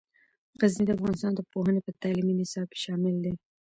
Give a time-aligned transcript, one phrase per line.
[0.59, 3.33] غزني د افغانستان د پوهنې په تعلیمي نصاب کې شامل دی.